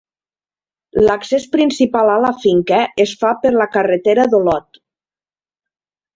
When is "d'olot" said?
4.35-4.83